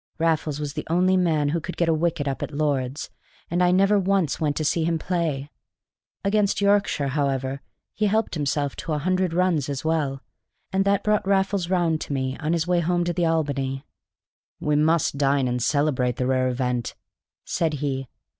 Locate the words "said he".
17.45-18.07